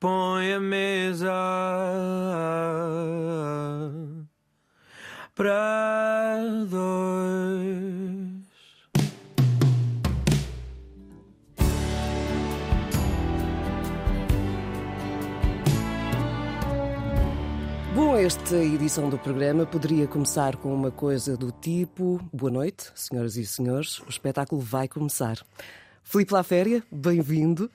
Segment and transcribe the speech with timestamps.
[0.00, 1.30] põe a mesa
[5.34, 6.38] para
[6.70, 8.40] dois.
[17.94, 23.36] Bom, esta edição do programa poderia começar com uma coisa do tipo: Boa noite, senhoras
[23.36, 25.44] e senhores, o espetáculo vai começar.
[26.02, 27.70] Filipe Laféria, bem-vindo.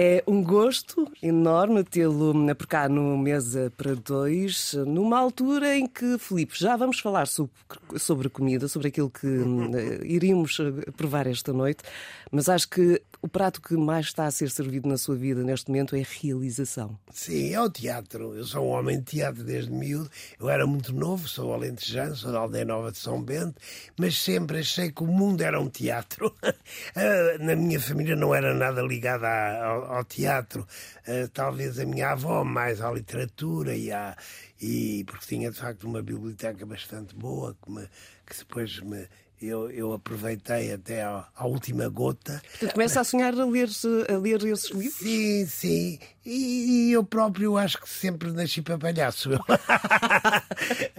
[0.00, 6.16] É um gosto enorme tê-lo por cá no Mesa para Dois, numa altura em que,
[6.18, 11.82] Filipe, já vamos falar sobre, comida, sobre aquilo que uh, iríamos eh, provar esta noite,
[12.30, 15.68] mas acho que o prato que mais está a ser servido na sua vida neste
[15.68, 16.96] momento é realização.
[17.10, 18.36] Sim, é o teatro.
[18.36, 20.08] Eu sou um homem de teatro desde miúdo.
[20.38, 23.60] Eu era muito novo, sou alentejano, sou da Aldeia Nova de São Bento,
[23.98, 26.34] mas sempre achei que o mundo era um teatro.
[26.94, 30.66] Ah, na minha família não era nada ligado ao, ao teatro.
[31.06, 34.16] Uh, talvez a minha avó mais à literatura e, à,
[34.60, 37.88] e porque tinha de facto uma biblioteca bastante boa que, me,
[38.26, 39.08] que depois me
[39.40, 42.42] eu, eu aproveitei até à, à, última gota.
[42.50, 43.68] Portanto, começa a sonhar a ler,
[44.08, 44.98] a ler esses livros?
[44.98, 45.98] Sim, sim.
[46.26, 49.30] E, e eu próprio acho que sempre nasci para palhaço.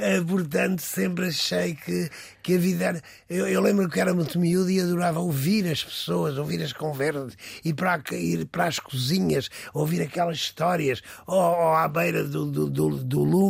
[0.02, 2.10] Eh, portanto, sempre achei que,
[2.42, 3.02] que a vida era.
[3.30, 7.38] Eu, eu, lembro que era muito miúdo e adorava ouvir as pessoas, ouvir as conversas,
[7.64, 12.70] ir para, ir para as cozinhas, ouvir aquelas histórias, ou, ou à beira do, do,
[12.70, 13.49] do, do lume,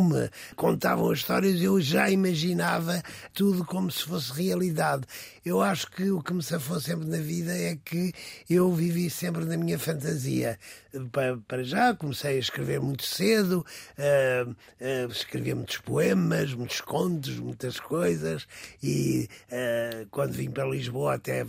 [0.56, 5.04] contavam as histórias, eu já imaginava tudo como se fosse realidade.
[5.44, 8.12] Eu acho que o que me safou sempre na vida é que
[8.48, 10.58] eu vivi sempre na minha fantasia.
[11.12, 13.64] Para, para já comecei a escrever muito cedo,
[13.98, 18.46] uh, uh, escrevia muitos poemas, muitos contos, muitas coisas,
[18.82, 21.44] e uh, quando vim para Lisboa até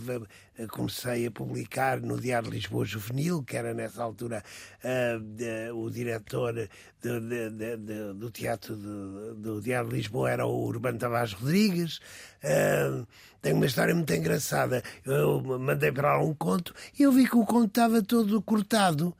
[0.70, 4.42] comecei a publicar no Diário de Lisboa Juvenil, que era nessa altura
[4.84, 6.68] uh, o diretor de,
[7.00, 11.98] de, de, do Teatro do Diário de Lisboa era o Urbano Tavares Rodrigues.
[12.44, 13.06] Uh,
[13.50, 14.82] uma história muito engraçada.
[15.04, 19.14] Eu mandei para lá um conto e eu vi que o conto estava todo cortado.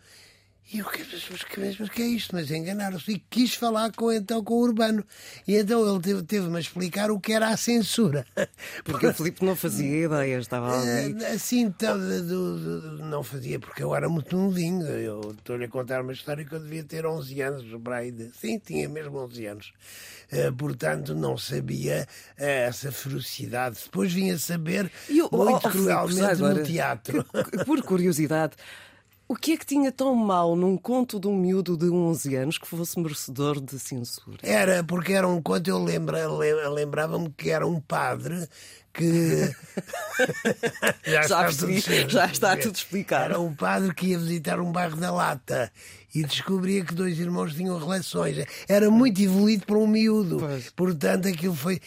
[0.71, 1.29] E eu, mas,
[1.59, 2.35] mas, mas que é isto?
[2.35, 3.13] Mas enganaram-se.
[3.13, 5.05] E quis falar com, então, com o Urbano.
[5.47, 8.25] E então ele teve-me teve a explicar o que era a censura.
[8.85, 11.23] Porque o Filipe não fazia ideia, estava ali.
[11.23, 14.87] Eh, assim, então, não fazia, porque eu era muito novinho.
[14.87, 17.65] Eu estou-lhe a contar uma história que eu devia ter 11 anos.
[18.41, 19.73] Sim, tinha mesmo 11 anos.
[20.33, 22.07] Uh, portanto, não sabia
[22.39, 23.79] uh, essa ferocidade.
[23.85, 27.25] Depois vinha saber muito oh, oh, cruelmente agora, no teatro.
[27.25, 28.55] Que, por curiosidade.
[29.33, 32.59] O que é que tinha tão mal num conto de um miúdo de 11 anos
[32.59, 34.37] que fosse merecedor de censura?
[34.43, 38.47] Era, porque era um conto, eu lembra, lembrava-me que era um padre
[38.93, 39.51] que.
[41.07, 43.25] já, já, está tudo, já está tudo explicado.
[43.25, 45.73] Era um padre que ia visitar um bairro da Lata
[46.15, 48.37] e descobria que dois irmãos tinham relações.
[48.69, 50.39] Era muito evoluído para um miúdo.
[50.39, 50.71] Pois.
[50.71, 51.81] Portanto, aquilo foi.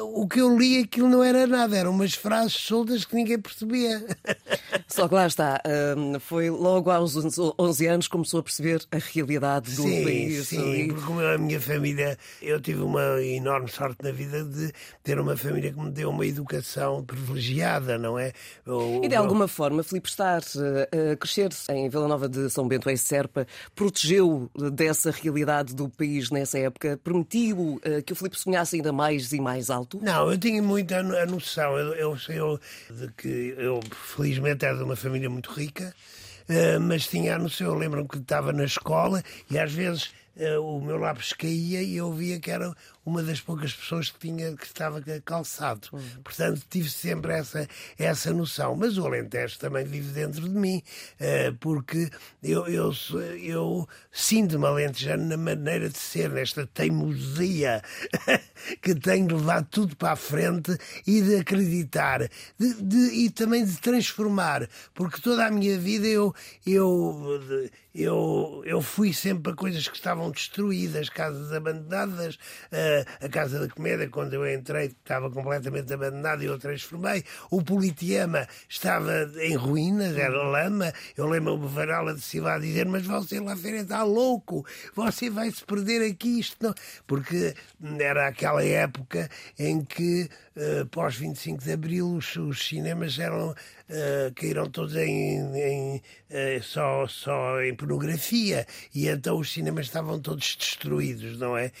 [0.00, 4.04] O que eu li, aquilo não era nada, eram umas frases soltas que ninguém percebia.
[4.88, 5.62] Só que lá está,
[5.96, 10.48] hum, foi logo aos 11 anos que começou a perceber a realidade do sim, país.
[10.48, 10.88] Sim, e...
[10.88, 14.72] porque a minha família, eu tive uma enorme sorte na vida de
[15.02, 18.32] ter uma família que me deu uma educação privilegiada, não é?
[18.66, 22.90] O, e de alguma forma, Filipe, estar a crescer em Vila Nova de São Bento,
[22.90, 26.98] em Serpa, protegeu dessa realidade do país nessa época?
[27.02, 30.00] Permitiu uh, que o Filipe sonhasse ainda mais e mais alto?
[30.02, 31.78] Não, eu tinha muita a noção.
[31.78, 35.94] Eu, eu sei eu, de que eu, felizmente, era de uma família muito rica.
[36.48, 40.62] Uh, mas tinha a noção, eu lembro-me que estava na escola e às vezes uh,
[40.62, 42.74] o meu lápis caía e eu via que era
[43.08, 45.88] uma das poucas pessoas que tinha que estava calçado.
[45.92, 46.22] Uhum.
[46.22, 47.66] Portanto, tive sempre essa,
[47.98, 48.76] essa noção.
[48.76, 50.82] Mas o Alentejo também vive dentro de mim,
[51.20, 52.10] uh, porque
[52.42, 52.92] eu, eu,
[53.42, 57.82] eu sinto-me alentejano na maneira de ser, nesta teimosia
[58.82, 60.76] que tenho de levar tudo para a frente
[61.06, 66.34] e de acreditar de, de, e também de transformar, porque toda a minha vida eu,
[66.66, 67.40] eu,
[67.94, 72.36] eu, eu fui sempre para coisas que estavam destruídas, casas abandonadas.
[72.66, 77.24] Uh, a Casa da Comédia, quando eu entrei, estava completamente abandonada e eu transformei.
[77.50, 80.92] O Politeama estava em ruínas, era lama.
[81.16, 84.64] Eu lembro-me o Varela de Silva a dizer: Mas você lá feira está louco,
[84.94, 86.40] você vai se perder aqui.
[86.40, 86.74] Isto não.
[87.06, 87.54] Porque
[87.98, 89.28] era aquela época
[89.58, 95.38] em que, uh, pós 25 de Abril, os, os cinemas eram uh, caíram todos em,
[95.56, 101.72] em uh, só, só em pornografia e então os cinemas estavam todos destruídos, não é?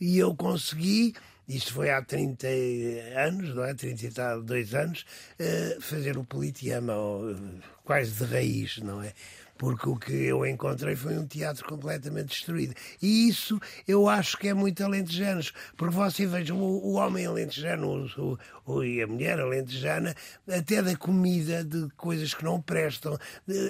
[0.00, 1.14] E eu consegui
[1.48, 2.46] isto foi há 30
[3.16, 3.72] anos, não é?
[3.72, 5.06] 32 anos,
[5.80, 6.92] fazer o Politeama,
[7.84, 9.14] quase de raiz, não é?
[9.58, 12.74] Porque o que eu encontrei foi um teatro completamente destruído.
[13.02, 15.42] E isso eu acho que é muito alentejano,
[15.76, 18.38] porque você veja o, o homem alentejano o,
[18.84, 20.14] e a mulher alentejana,
[20.48, 23.18] até da comida, de coisas que não prestam,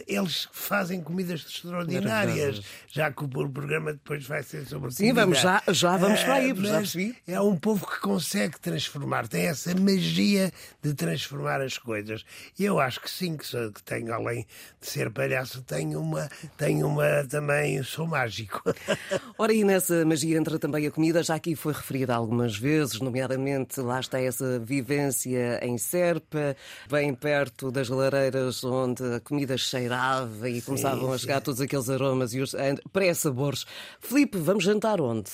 [0.07, 5.21] eles fazem comidas extraordinárias, já que o programa depois vai ser sobre Sim, comida.
[5.23, 6.95] vamos já, já vamos para aí, Ah, mas
[7.27, 10.53] é um povo que consegue transformar, tem essa magia
[10.83, 12.25] de transformar as coisas.
[12.59, 14.47] E eu acho que sim, que, sou, que tenho, além
[14.81, 18.63] de ser palhaço, tenho uma, tenho uma também, sou mágico.
[19.39, 23.81] Ora, e nessa magia entra também a comida, já aqui foi referida algumas vezes, nomeadamente
[23.81, 24.59] lá está essa
[24.89, 26.57] vivência em Serpa,
[26.91, 31.27] bem perto das lareiras onde a comida cheirava e começavam a sim.
[31.27, 33.67] chegar todos aqueles aromas e os eh, pré-sabores.
[34.01, 35.31] Filipe, vamos jantar onde?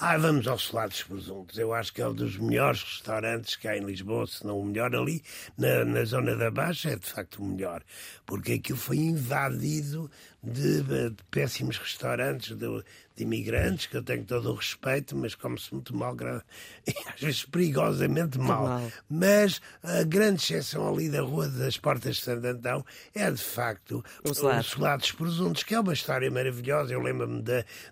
[0.00, 1.58] Ah, vamos aos Solados Presuntos.
[1.58, 4.64] Eu acho que é um dos melhores restaurantes que há em Lisboa, se não o
[4.64, 5.24] melhor ali,
[5.56, 7.82] na, na zona da Baixa, é de facto o melhor.
[8.24, 10.08] Porque aquilo foi invadido
[10.40, 12.84] de, de péssimos restaurantes, de,
[13.18, 16.16] de imigrantes, que eu tenho todo o respeito, mas come-se muito mal,
[17.14, 18.66] às vezes perigosamente mal.
[18.66, 18.92] mal.
[19.08, 22.84] Mas a grande exceção ali da Rua das Portas de Santo Antão
[23.14, 24.60] é, de facto, O Solado.
[24.60, 26.92] o Solados Presuntos, que é uma história maravilhosa.
[26.92, 27.42] Eu lembro-me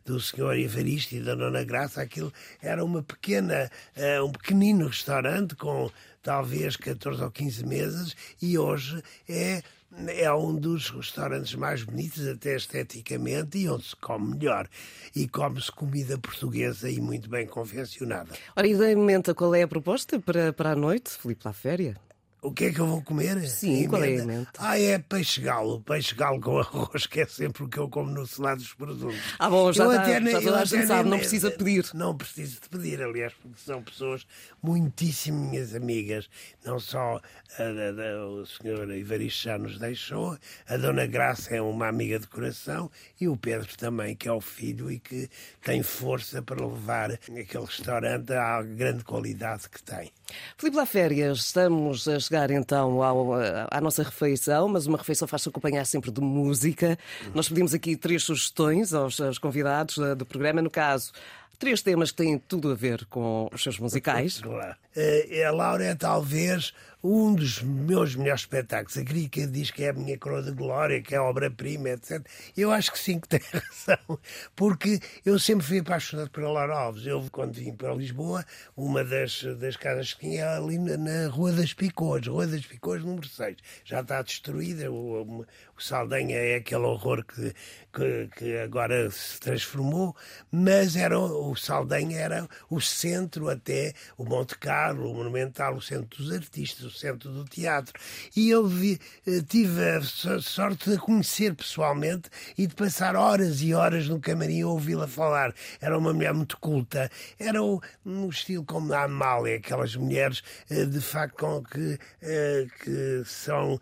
[0.04, 2.00] do senhor Evaristo e da Dona Graça.
[2.00, 2.32] Aquilo
[2.62, 5.90] era uma pequena, eh, um pequenino restaurante com
[6.22, 9.62] talvez 14 ou 15 mesas e hoje é
[10.08, 14.68] é um dos restaurantes mais bonitos, até esteticamente, e onde se come melhor.
[15.14, 18.30] E come-se comida portuguesa e muito bem confeccionada.
[18.54, 22.05] Ora, e da emenda, qual é a proposta para, para a noite, Filipe La Féria?
[22.46, 23.40] O que é que eu vou comer?
[23.48, 24.46] Sim, qual é a?
[24.58, 25.80] Ah, é peixe galo.
[25.80, 29.16] Peixe galo com arroz, que é sempre o que eu como no selado dos produtos.
[29.38, 31.84] Ah, bom, já Eu tá- até já toda a gente sabe, não precisa pedir.
[31.94, 34.26] Não preciso de pedir, aliás, porque são pessoas
[34.62, 36.28] muitíssimo minhas amigas.
[36.64, 37.20] Não só
[37.58, 40.36] a, a- a- o senhor Ivaristo já nos deixou,
[40.68, 42.90] a dona Graça é uma amiga de coração
[43.20, 45.28] e o Pedro também, que é o filho e que
[45.62, 50.10] tem força para levar aquele restaurante à grande qualidade que tem.
[50.58, 53.32] Filipe La Férias, estamos a chegar então ao-
[53.70, 56.98] à nossa refeição, mas uma refeição faz-se acompanhar sempre de música.
[57.34, 61.12] Nós pedimos aqui três sugestões aos, aos convidados do programa, no caso,
[61.58, 64.40] três temas que têm tudo a ver com os seus musicais.
[64.40, 64.74] Claro.
[64.94, 68.96] Eh, A Laura é talvez um dos meus melhores espetáculos.
[68.96, 72.26] A crítica diz que é a minha coroa de glória, que é obra-prima, etc.
[72.56, 74.18] Eu acho que sim, que tem razão,
[74.54, 77.06] porque eu sempre fui apaixonado pela Laura Alves.
[77.06, 78.44] Eu, quando vim para Lisboa,
[78.76, 83.04] uma das, das casas que tinha ali na, na Rua das Picôs, Rua das Picôs,
[83.04, 83.56] número 6.
[83.84, 85.46] Já está destruída, o, o,
[85.76, 87.54] o Saldanha é aquele horror que,
[87.92, 90.16] que, que agora se transformou,
[90.50, 96.18] mas era o Saldanha era o centro até, o Monte Carlo, o Monumental, o centro
[96.18, 97.92] dos artistas, o centro do teatro.
[98.34, 103.14] E eu vi- eh, tive a so- sorte de a conhecer pessoalmente e de passar
[103.16, 105.54] horas e horas no camarim a ouvi-la falar.
[105.80, 110.84] Era uma mulher muito culta, era o, um estilo como a Amália, aquelas mulheres eh,
[110.86, 113.78] de facto com que, eh, que são,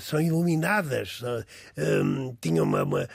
[0.00, 1.20] são iluminadas,
[1.76, 3.08] eh, hum, tinham uma, uma,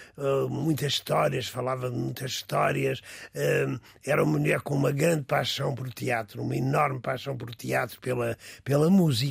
[0.50, 3.02] muitas histórias, falava de muitas histórias,
[3.36, 8.00] hum, era uma mulher com uma grande paixão por teatro, uma enorme paixão por teatro,
[8.02, 9.23] pela, pela música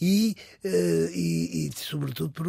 [0.00, 2.44] e, eh, e, e, sobretudo por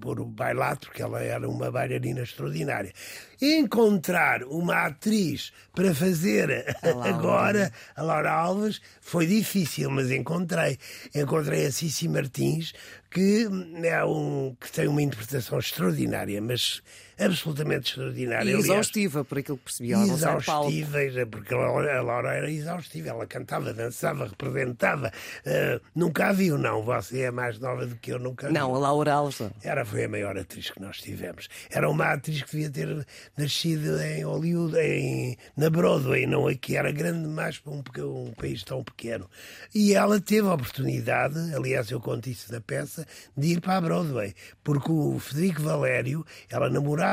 [0.00, 2.92] por o bailado, porque ela era uma bailarina extraordinária.
[3.40, 6.50] Encontrar uma atriz para fazer
[6.82, 7.08] Laura.
[7.08, 10.78] agora a Laura Alves foi difícil, mas encontrei.
[11.14, 12.72] Encontrei a Cici Martins,
[13.10, 13.48] que
[13.82, 16.82] é um que tem uma interpretação extraordinária, mas
[17.26, 18.50] absolutamente extraordinária.
[18.50, 19.92] E Aliás, exaustiva, por aquilo que percebi.
[19.92, 25.12] Ela não é porque a Laura, era exaustiva, ela cantava, dançava, representava.
[25.46, 26.82] Ah, nunca a viu, não.
[26.82, 28.54] Você é mais nova do que eu, nunca a vi.
[28.54, 29.50] Não, a Laura não.
[29.62, 31.48] Era, foi a maior atriz que nós tivemos.
[31.70, 36.76] Era uma atriz que devia ter nascido em Hollywood, em, na Broadway, não aqui.
[36.76, 37.82] Era grande demais para um,
[38.26, 39.28] um país tão pequeno.
[39.74, 43.80] E ela teve a oportunidade, aliás, eu conto isso na peça, de ir para a
[43.80, 44.34] Broadway.
[44.62, 47.11] Porque o Federico Valério, ela namorava,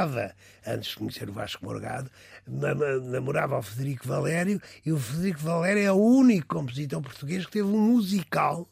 [0.66, 2.10] antes de conhecer o Vasco Morgado,
[2.48, 7.52] nam- namorava o Federico Valério, e o Federico Valério é o único compositor português que
[7.52, 8.70] teve um musical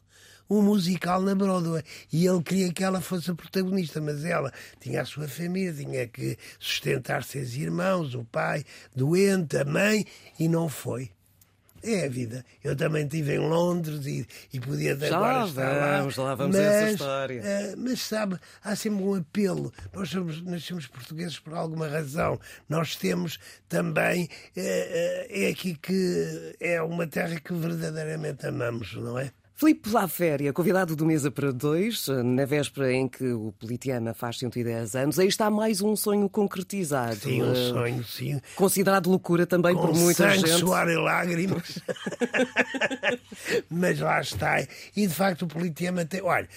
[0.50, 1.84] um musical na Broadway.
[2.12, 6.07] E ele queria que ela fosse a protagonista, mas ela tinha a sua família, tinha
[6.07, 8.63] que sustentar seus irmãos, o pai,
[8.96, 10.05] doente, a mãe,
[10.39, 11.12] e não foi.
[11.84, 12.43] É a vida.
[12.63, 15.98] Eu também estive em Londres e, e podia de Já agora lá estar lá.
[16.00, 17.41] vamos, já lá vamos a essa história.
[17.43, 19.74] eh, mas sabe, há sempre um apelo.
[19.93, 22.39] Nós somos, nós somos portugueses por alguma razão.
[22.67, 24.27] Nós temos também.
[24.55, 29.31] eh, eh, é aqui que é uma terra que verdadeiramente amamos, não é?
[29.60, 34.96] Filipe Laféria, convidado do Mesa para Dois, na véspera em que o Politeama faz 110
[34.96, 37.16] anos, aí está mais um sonho concretizado.
[37.16, 38.40] Sim, um Eh, sonho, sim.
[38.56, 40.60] Considerado loucura também Com por muita sangue, gente.
[40.60, 41.80] suor e lágrimas.
[43.68, 44.62] Mas lá está.
[44.96, 46.22] E de facto o Politeama tem.
[46.22, 46.48] Olha,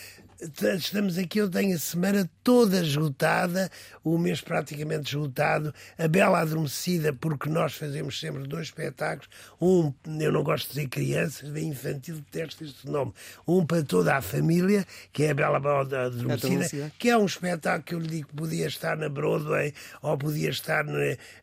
[0.77, 3.71] estamos aqui, eu tenho a semana toda esgotada,
[4.03, 9.29] o mês praticamente esgotado, a Bela Adormecida, porque nós fazemos sempre dois espetáculos.
[9.61, 13.13] Um, eu não gosto de dizer crianças, de infantil, detesto este nome.
[13.47, 17.95] Um para toda a família, que é a Bela Adormecida, que é um espetáculo que
[17.95, 20.99] eu lhe digo que podia estar na Broadway ou podia estar no,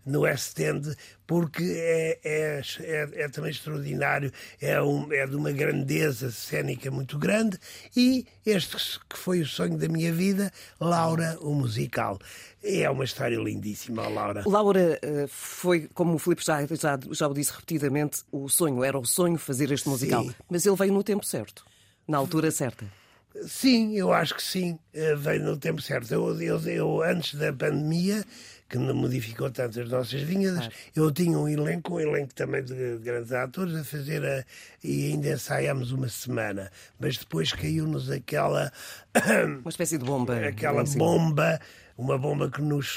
[0.05, 0.95] no West End,
[1.27, 7.19] porque é, é, é, é também extraordinário, é, um, é de uma grandeza cénica muito
[7.19, 7.59] grande.
[7.95, 8.77] E este
[9.09, 12.19] que foi o sonho da minha vida, Laura, o musical.
[12.63, 14.43] É uma história lindíssima, Laura.
[14.45, 18.97] Laura, eh, foi, como o Filipe já, já, já o disse repetidamente, o sonho, era
[18.97, 20.23] o sonho fazer este musical.
[20.23, 20.35] Sim.
[20.49, 21.65] Mas ele veio no tempo certo,
[22.07, 22.85] na altura certa.
[23.45, 26.11] Sim, eu acho que sim, eh, veio no tempo certo.
[26.11, 28.25] Eu, eu, eu, antes da pandemia,
[28.69, 32.97] que não modificou tanto as nossas vinhas, eu tinha um elenco, um elenco também de
[32.97, 34.45] grandes atores, a fazer a,
[34.83, 36.71] e ainda ensaiámos uma semana.
[36.99, 38.71] Mas depois caiu-nos aquela,
[39.61, 40.35] Uma espécie de bomba.
[40.37, 41.05] aquela cima.
[41.05, 41.59] bomba,
[41.97, 42.87] uma bomba que nos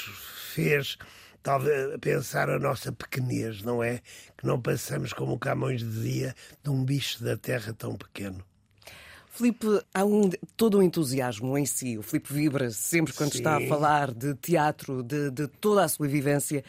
[0.53, 0.97] fez
[1.41, 4.01] talvez pensar a nossa pequenez, não é?
[4.37, 8.43] Que não passamos, como o Camões dizia, de um bicho da terra tão pequeno.
[9.31, 11.97] Filipe, há um, todo um entusiasmo em si.
[11.97, 13.37] O Filipe vibra sempre quando Sim.
[13.37, 16.63] está a falar de teatro, de, de toda a sua vivência.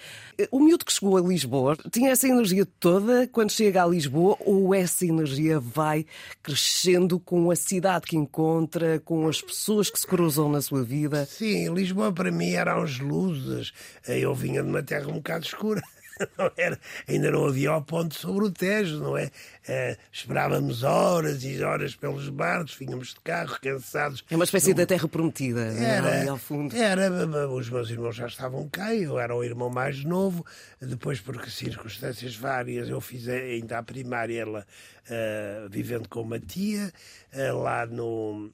[0.50, 4.73] O miúdo que chegou a Lisboa tinha essa energia toda quando chega a Lisboa ou
[4.73, 6.07] essa energia vai
[6.40, 11.26] crescendo com a cidade que encontra, com as pessoas que se cruzam na sua vida?
[11.26, 13.73] Sim, Lisboa para mim era aos luzes.
[14.07, 15.83] Eu vinha de uma terra um bocado escura.
[16.38, 16.78] Não era,
[17.09, 19.31] ainda não havia o ponte sobre o Tejo, não é?
[19.66, 24.25] Eh, esperávamos horas e horas pelos barcos, vínhamos de carro, cansados.
[24.31, 25.99] É uma espécie da terra prometida, não é?
[25.99, 26.76] ali Era, ao fundo.
[26.76, 27.11] era,
[27.49, 30.45] os meus irmãos já estavam cá, eu era o irmão mais novo,
[30.81, 34.66] depois por circunstâncias várias eu fiz ainda a primária, ela
[35.09, 36.92] eh, vivendo com uma tia,
[37.33, 38.50] eh, lá no-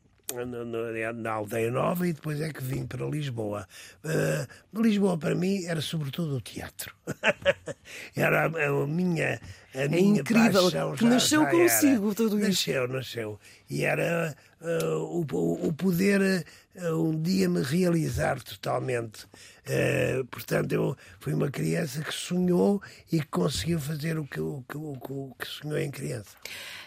[1.14, 3.66] na Aldeia Nova e depois é que vim para Lisboa.
[4.04, 6.94] Eh, Lisboa para mim era sobretudo o teatro.
[8.14, 9.40] era a, a minha
[9.74, 12.14] a É incrível que nasceu consigo era.
[12.14, 12.48] tudo isto.
[12.48, 13.40] Nasceu, nasceu.
[13.68, 16.44] E era eh, o, o- poder
[16.74, 19.26] eh, um dia me realizar totalmente.
[19.66, 22.80] Eh, portanto, eu fui uma criança que sonhou
[23.12, 26.30] e que conseguiu fazer o que, o, o que- sonhou em criança.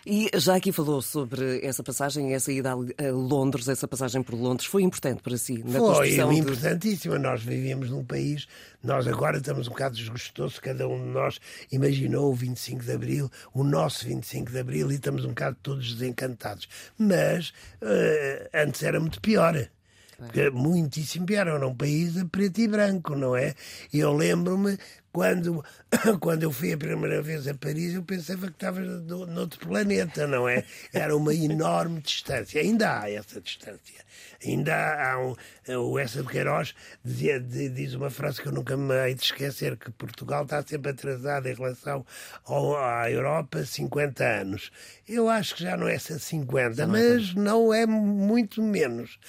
[0.03, 4.67] E já aqui falou sobre essa passagem, essa ida a Londres, essa passagem por Londres.
[4.67, 6.19] Foi importante para si na Foi de...
[6.39, 7.19] importantíssima.
[7.19, 8.47] Nós vivíamos num país,
[8.83, 11.39] nós agora estamos um bocado desgostosos, cada um de nós
[11.71, 15.93] imaginou o 25 de Abril, o nosso 25 de Abril, e estamos um bocado todos
[15.93, 16.67] desencantados.
[16.97, 19.69] Mas eh, antes era muito pior.
[20.17, 23.55] Porque Muitíssimo pior, era um país a preto e branco, não é?
[23.91, 24.77] E eu lembro-me
[25.11, 25.63] quando,
[26.19, 30.25] quando eu fui a primeira vez a Paris, eu pensava que estava no, noutro planeta,
[30.25, 30.63] não é?
[30.93, 32.61] Era uma enorme distância.
[32.61, 34.01] Ainda há essa distância.
[34.43, 35.35] Ainda há um.
[35.77, 39.23] O Essa de Queiroz dizia, di- diz uma frase que eu nunca me hei de
[39.23, 42.05] esquecer: que Portugal está sempre atrasado em relação
[42.45, 44.71] ao, à Europa 50 anos.
[45.07, 49.19] Eu acho que já não é 50, mas não é muito menos.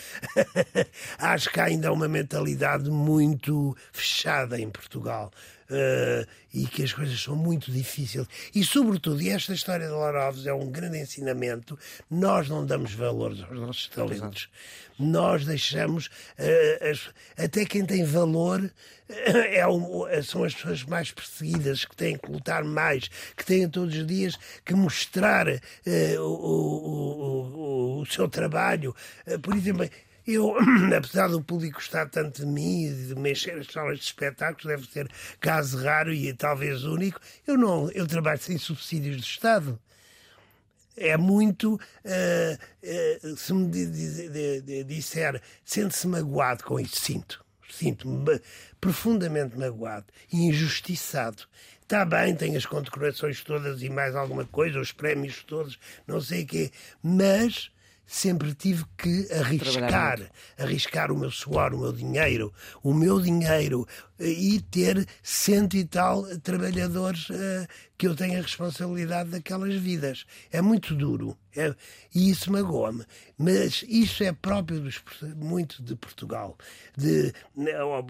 [1.19, 5.31] acho que há ainda uma mentalidade muito fechada em Portugal.
[5.73, 8.27] Eh, e que as coisas são muito difíceis.
[8.55, 11.79] E, sobretudo, e esta história de Lourovs é um grande ensinamento,
[12.11, 14.49] nós não damos valor aos nossos talentos.
[14.99, 17.11] Nós deixamos, eh, as-
[17.43, 18.71] até quem tem valor
[19.09, 23.69] eh, é um- são as pessoas mais perseguidas, que têm que lutar mais, que têm
[23.69, 28.95] todos os dias que mostrar o, o- o- o- seu trabalho.
[29.43, 29.89] Por exemplo,
[30.27, 30.55] eu,
[30.97, 34.87] apesar do público gostar tanto de mim e de mexer as salas de espetáculos, deve
[34.91, 35.09] ser
[35.41, 39.79] caso raro e talvez único, eu não, eu trabalho sem subsídios do Estado.
[40.97, 41.81] É muito.
[42.05, 47.43] eh, eh, se me di- di- di- di- disser, sente-se magoado com isso, sinto.
[47.71, 48.39] Sinto-me
[48.79, 51.45] profundamente magoado e injustiçado.
[51.81, 56.43] Está bem, tem as condecorações todas e mais alguma coisa, os prémios todos, não sei
[56.43, 56.71] o quê,
[57.03, 57.71] mas
[58.13, 60.19] sempre tive que arriscar,
[60.59, 62.53] arriscar o meu suor, o meu dinheiro,
[62.83, 63.89] o meu dinheiro
[64.21, 67.67] eh, e ter cento e tal trabalhadores eh,
[67.97, 70.27] que eu tenho a responsabilidade daquelas vidas.
[70.51, 71.75] É muito duro é-
[72.15, 73.07] e isso magoa-me.
[73.39, 75.03] Mas isso é próprio dos,
[75.35, 76.59] muito de Portugal.
[76.95, 78.07] De, não,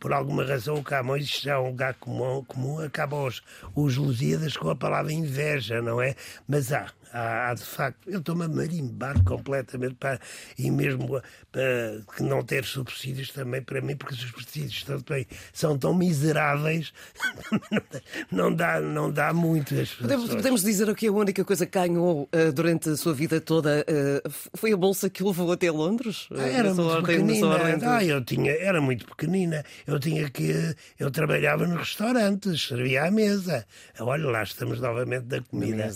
[0.00, 3.42] por alguma razão, o Camões, isto já é um lugar comum, comum acaba os,
[3.74, 6.14] os Lusíadas com a palavra inveja, não é?
[6.48, 8.10] Mas há, há, há de facto.
[8.10, 10.20] Eu estou-me a marimbar completamente para,
[10.58, 15.78] e mesmo para que não ter subsídios também para mim, porque os subsídios também são
[15.78, 16.92] tão miseráveis,
[18.30, 19.74] não dá, não dá muito.
[19.78, 23.40] As podemos, podemos dizer que a única coisa que ganhou uh, durante a sua vida
[23.40, 26.28] toda uh, foi a bolsa que o levou até Londres?
[26.32, 27.76] Ah, era muito ordem, pequenina.
[27.78, 27.84] De...
[27.84, 29.64] Ah, eu tinha, era muito pequenina.
[29.86, 30.74] Eu tinha que.
[30.98, 33.64] Eu trabalhava nos restaurantes, servia à mesa.
[34.00, 35.90] Olha, lá estamos novamente da comida.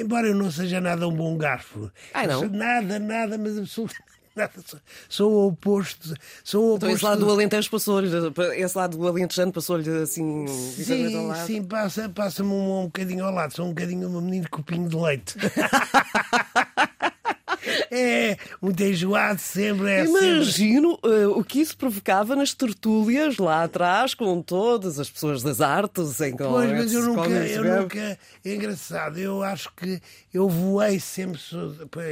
[0.00, 1.88] Embora eu não seja nada um bom garfo.
[2.12, 2.48] Ah, não?
[2.48, 4.12] Nada, nada, mas absolutamente.
[4.34, 6.14] Nada, sou, sou o oposto.
[6.42, 6.86] Sou o oposto.
[6.86, 8.08] Então, esse lado do Alentejo passou-lhe,
[8.56, 10.46] esse lado do Alentejano passou-lhe assim.
[10.46, 13.54] Sim, sim, passa-me passa um, um bocadinho ao lado.
[13.54, 15.34] Sou um bocadinho um menino de copinho de leite.
[17.94, 19.90] É, muito enjoado sempre.
[19.90, 21.10] É Imagino sempre...
[21.26, 26.18] uh, o que isso provocava nas tertúlias lá atrás, com todas as pessoas das artes.
[26.22, 28.18] Em pois, mas eu nunca, eu nunca.
[28.42, 30.00] É engraçado, eu acho que
[30.32, 31.38] eu voei sempre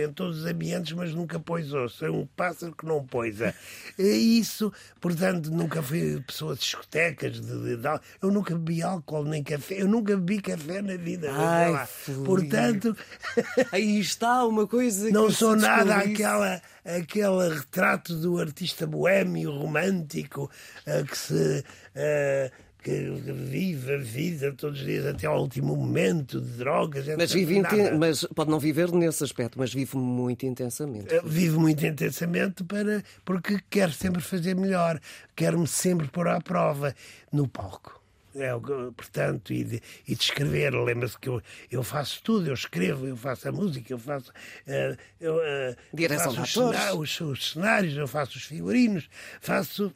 [0.04, 1.88] em todos os ambientes, mas nunca poisou.
[1.88, 3.54] Sou um pássaro que não poisa.
[3.99, 4.70] É isso,
[5.00, 9.80] portanto, nunca fui pessoa de discotecas, de, de, de, eu nunca bebi álcool nem café,
[9.80, 11.30] eu nunca bebi café na vida.
[11.32, 11.88] Ai,
[12.26, 12.94] portanto.
[13.72, 20.50] Aí está uma coisa não sou nada aquela, aquele retrato do artista boêmio, romântico,
[20.87, 21.65] uh, que se.
[21.95, 27.07] Uh, que vive a vida todos os dias até ao último momento de drogas.
[27.17, 27.62] Mas, vive
[27.99, 31.15] mas pode não viver nesse aspecto, mas vive muito intensamente.
[31.15, 34.99] Eh, vive muito intensamente para, porque quer sempre fazer melhor,
[35.37, 36.95] quer-me sempre pôr à prova
[37.31, 38.00] no palco.
[38.34, 38.50] É,
[38.96, 40.72] portanto, e de, e de escrever.
[40.72, 44.96] Lembra-se que eu, eu faço tudo, eu escrevo, eu faço a música, eu faço, uh,
[45.20, 49.08] eu, uh, Direção faço os, os, os, cenários, eu faço os figurinos,
[49.40, 49.92] faço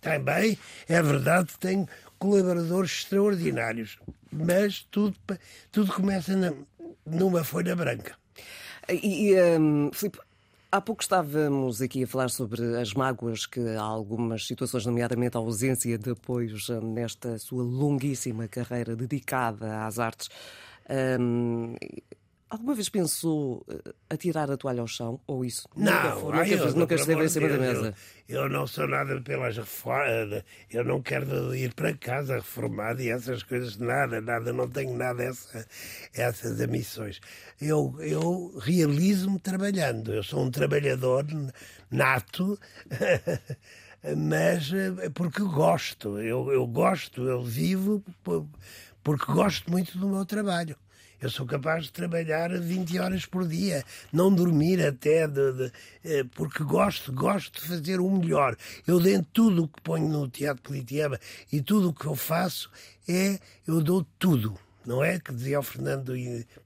[0.00, 1.88] também, é verdade, tenho
[2.18, 3.98] colaboradores extraordinários,
[4.32, 5.16] mas tudo,
[5.70, 6.52] tudo começa na,
[7.04, 8.16] numa folha branca.
[8.88, 10.18] E, um, Filipe,
[10.70, 15.40] Há pouco estávamos aqui a falar sobre as mágoas que há algumas situações, nomeadamente a
[15.40, 20.28] ausência de apoios nesta sua longuíssima carreira dedicada às artes.
[22.48, 25.20] Alguma vez pensou eh, a tirar a toalha ao chão?
[25.26, 25.68] Ou isso?
[25.76, 27.94] Não, nunca, foi, nunca, eu, nunca esteve em cima da mesa.
[28.28, 30.44] Eu, eu, não sou nada pelas reformas.
[30.70, 34.52] Eu não quero ir para casa reformado e essas coisas, nada, nada.
[34.52, 35.66] Não tenho nada essa,
[36.14, 37.20] essas ambições
[37.60, 40.12] eu, eu realizo-me trabalhando.
[40.12, 41.24] Eu sou um trabalhador
[41.90, 42.58] nato,
[44.16, 46.18] mas eh, porque gosto.
[46.18, 48.04] Eu, eu gosto, eu vivo
[49.02, 50.76] porque gosto muito do meu trabalho.
[51.20, 55.72] Eu sou capaz de trabalhar 20 horas por dia, não dormir até, de, de,
[56.04, 58.56] eh, porque gosto, gosto de fazer o melhor.
[58.86, 61.18] Eu dentro tudo o que ponho no Teatro Politeama
[61.52, 62.70] e tudo o que eu faço
[63.08, 65.18] é, eu dou tudo não é?
[65.18, 66.12] Que dizia o Fernando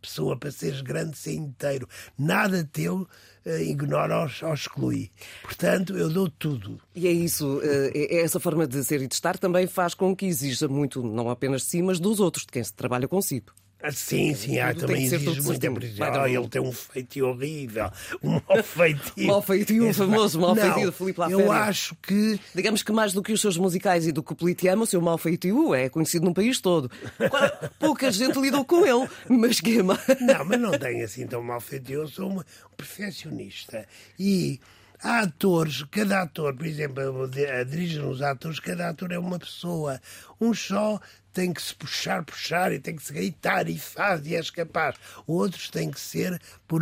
[0.00, 1.88] Pessoa, para seres grande, ser inteiro.
[2.18, 3.08] Nada teu
[3.46, 5.10] uh, ignora ou, ou exclui.
[5.42, 6.78] Portanto, eu dou tudo.
[6.94, 10.14] E é isso, uh, é essa forma de ser e de estar também faz com
[10.14, 13.52] que exija muito, não apenas de si, mas dos outros, de quem se trabalha consigo.
[13.82, 16.02] Ah, sim, sim, há, também exige muito.
[16.02, 17.90] Ah, ele tem um feitio horrível,
[18.22, 19.12] um mau feitio.
[19.26, 21.46] mau feitio, o famoso mau feitio de Filipe Lafayette.
[21.46, 22.38] Eu acho que.
[22.54, 25.00] Digamos que mais do que os seus musicais e do que o Politeama, o seu
[25.00, 26.90] mau feitio é conhecido no país todo.
[27.80, 29.96] Pouca gente lidou com ele, mas que Não,
[30.44, 32.00] mas não tem assim tão mau feitio.
[32.00, 32.42] Eu sou um
[32.76, 33.86] perfeccionista.
[34.18, 34.60] E
[35.02, 39.98] Há atores, cada ator, por exemplo, a dirigir os atores, cada ator é uma pessoa.
[40.38, 41.00] Um só
[41.32, 44.96] tem que se puxar, puxar e tem que se gritar e faz e és capaz.
[45.26, 46.80] Outros têm que ser por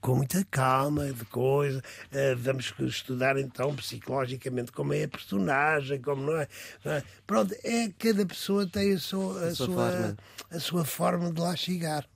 [0.00, 1.78] com muita calma, de coisa.
[1.78, 6.48] Uh, vamos estudar então psicologicamente como é a personagem, como não é.
[6.84, 7.02] Não é?
[7.26, 10.16] Pronto, é cada pessoa tem a sua, a, a sua, forma.
[10.50, 12.06] a sua forma de lá chegar.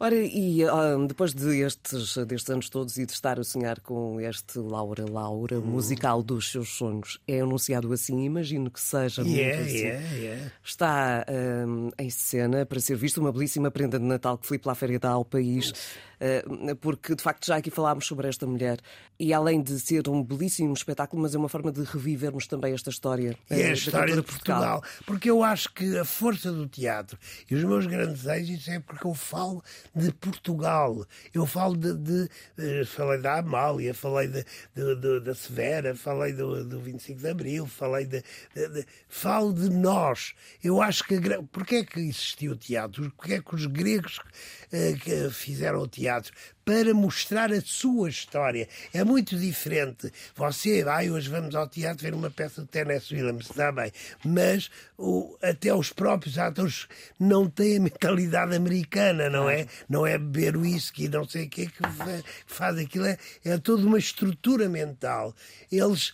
[0.00, 4.20] Ora, e uh, depois de estes, destes anos todos e de estar a sonhar com
[4.20, 5.62] este Laura Laura, hum.
[5.62, 9.78] musical dos seus sonhos, é anunciado assim, imagino que seja yeah, muito assim.
[9.78, 10.52] Yeah, yeah.
[10.62, 11.26] Está
[11.66, 15.10] um, em cena para ser visto uma belíssima prenda de Natal que Filipe Laféria dá
[15.10, 15.72] ao país.
[16.20, 16.44] Eh,
[16.80, 18.78] porque de facto já aqui falámos sobre esta mulher
[19.20, 22.90] e além de ser um belíssimo espetáculo, mas é uma forma de revivermos também esta
[22.90, 23.36] história.
[23.50, 24.80] E é a história de Portugal.
[24.80, 25.04] Portugal.
[25.06, 29.06] Porque eu acho que a força do teatro e os meus grandes êxitos é porque
[29.06, 29.62] eu falo
[29.94, 31.06] de Portugal.
[31.32, 31.94] Eu falo de.
[31.94, 37.28] de, de falei da Amália, falei de, de, da Severa, falei do, do 25 de
[37.28, 38.22] Abril, falei de,
[39.08, 40.34] Falo de nós.
[40.62, 41.18] Eu acho que.
[41.52, 43.10] Porquê é que existiu o teatro?
[43.12, 46.32] Porquê é que os gregos uh, que fizeram o teatro?
[46.68, 48.68] Para mostrar a sua história.
[48.92, 50.12] É muito diferente.
[50.36, 53.90] Você, ai, hoje vamos ao teatro ver uma peça de Tennessee Williams, está bem,
[54.22, 56.86] mas o, até os próprios atores
[57.18, 59.66] não têm a mentalidade americana, não é?
[59.88, 61.82] Não é beber whisky, não sei o que que
[62.46, 65.34] faz aquilo, é, é toda uma estrutura mental.
[65.72, 66.12] Eles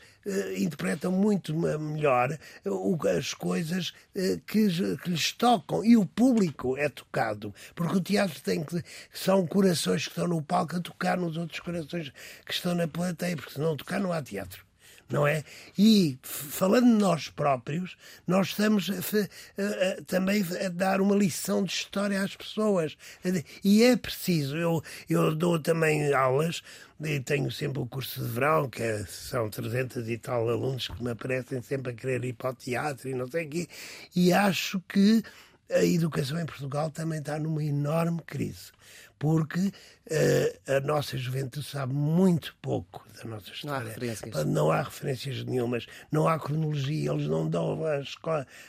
[0.56, 4.68] interpretam muito melhor uh, as coisas uh, que,
[5.02, 5.84] que, lhes tocam.
[5.84, 8.82] E o público é tocado, porque o teatro tem que
[9.12, 12.12] são corações que estão no palco a tocar nos outros corações
[12.44, 14.64] que estão na plateia, porque se não tocar não há teatro
[15.08, 15.44] não é?
[15.78, 21.62] E falando de nós próprios, nós estamos a, a, a, também a dar uma lição
[21.62, 22.96] de história às pessoas.
[23.62, 26.62] E é preciso, eu, eu dou também aulas
[27.02, 31.02] e tenho sempre o curso de verão, que é, são 300 e tal alunos que
[31.02, 33.68] me aparecem sempre a querer ir para o teatro e não sei o quê,
[34.14, 35.22] e acho que
[35.70, 38.70] a educação em Portugal também está numa enorme crise
[39.18, 39.72] porque
[40.68, 43.64] a nossa juventude sabe muito pouco da nossa história.
[43.64, 44.44] Não há referências.
[44.44, 48.02] Não há referências nenhumas, não há cronologia, eles não dão a,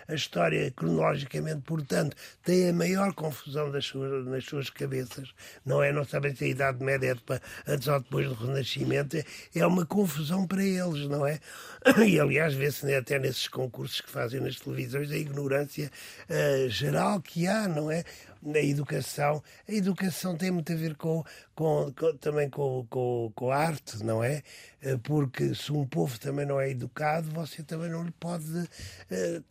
[0.07, 5.33] a história cronologicamente, portanto, têm a maior confusão das suas, nas suas cabeças.
[5.65, 5.91] Não é?
[5.91, 9.17] Não sabem se a Idade Média é de, antes ou depois do Renascimento,
[9.53, 11.39] é uma confusão para eles, não é?
[12.05, 15.91] E aliás, vê-se até nesses concursos que fazem nas televisões a ignorância
[16.29, 18.03] uh, geral que há, não é?
[18.45, 19.43] na educação.
[19.67, 21.24] A educação tem muito a ver com,
[21.55, 24.43] com, com também com, com, com, a arte, não é?
[24.85, 28.45] Eh, porque se um povo também não é educado, você também não lhe pode.
[29.09, 29.41] Eh,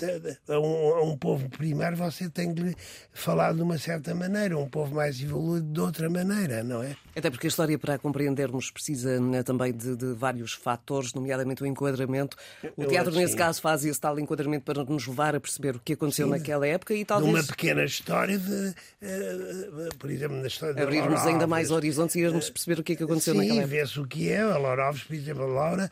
[0.48, 2.76] a um, a um povo primário, você tem que lhe
[3.12, 6.96] falar de uma certa maneira, um povo mais evoluído de outra maneira, não é?
[7.16, 11.66] Até porque a história, para compreendermos, precisa né, também de, de, vários fatores, nomeadamente o
[11.66, 12.36] enquadramento.
[12.76, 15.94] O teatro, nesse caso, faz esse tal enquadramento para nos levar a perceber o que
[15.94, 17.32] aconteceu Sim, naquela época e talvez.
[17.32, 18.74] De uma pequena história de.
[19.02, 22.96] Uh, por exemplo, na história Abrirmos ainda mais horizontes e irmos perceber o que é
[22.96, 23.74] que aconteceu Sim, naquela época.
[23.74, 24.40] Sim, vê-se o que é.
[24.40, 25.90] A Laura Alves, por exemplo, a Laura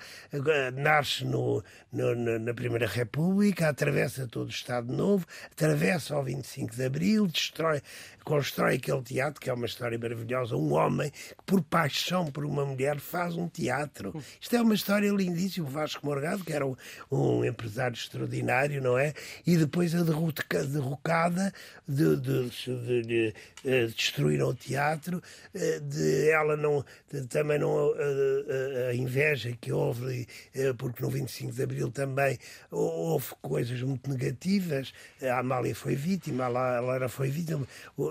[0.74, 6.84] nasce no, no, na Primeira República, atravessa todo o Estado Novo, atravessa ao 25 de
[6.84, 7.82] Abril, destrói,
[8.24, 10.56] constrói aquele teatro, que é uma história maravilhosa.
[10.56, 14.14] Um homem que, por paixão por uma mulher, faz um teatro.
[14.40, 15.68] Isto é uma história lindíssima.
[15.68, 16.76] Vasco Morgado, que era um,
[17.10, 19.12] um empresário extraordinário, não é?
[19.46, 21.52] E depois a derrocada
[21.86, 25.22] de, de, de, de, destruir o teatro,
[25.54, 26.84] eh, de ela não.
[27.28, 27.72] também não.
[27.78, 32.38] A, a, a inveja que houve, eh, porque no 25 de Abril também
[32.70, 34.92] houve coisas muito negativas.
[35.22, 37.66] A Amália foi vítima, a Lara foi vítima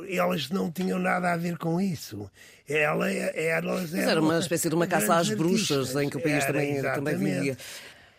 [0.09, 2.29] elas não tinham nada a ver com isso.
[2.67, 6.45] Ela, elas Mas era uma espécie de uma caça às bruxas em que o país
[6.45, 7.57] também, também vivia.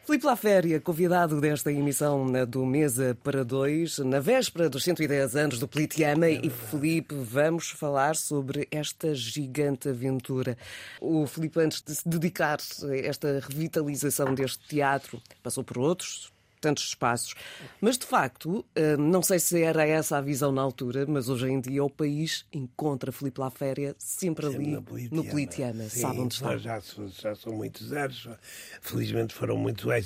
[0.04, 5.68] Filipe Laféria, convidado desta emissão do Mesa para Dois, na véspera dos 110 anos do
[5.68, 6.26] Politeama.
[6.26, 10.58] É e Filipe, vamos falar sobre esta gigante aventura.
[11.00, 16.31] O Filipe, antes de se dedicar a esta revitalização deste teatro, passou por outros,
[16.62, 17.34] tantos espaços.
[17.80, 21.50] Mas, de facto, eh, não sei se era essa a visão na altura, mas hoje
[21.50, 24.78] em dia o país encontra Filipe Laféria sempre ali
[25.10, 25.82] no Politeama.
[25.88, 26.56] Sabe onde está?
[26.56, 28.28] Já, já são muitos anos,
[28.80, 30.04] felizmente foram muito bem.